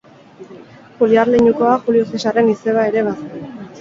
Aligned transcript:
Juliar 1.01 1.31
leinukoa, 1.33 1.75
Julio 1.85 2.07
Zesarren 2.15 2.53
izeba 2.55 2.87
ere 2.93 3.05
bazen. 3.11 3.53